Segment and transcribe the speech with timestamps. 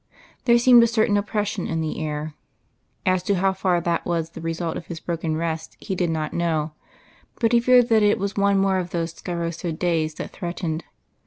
[0.45, 2.33] There seemed a certain oppression in the air.
[3.05, 6.33] As to how far that was the result of his broken rest he did not
[6.33, 6.71] know,
[7.39, 10.85] but he feared that it was one more of those scirocco days that threatened.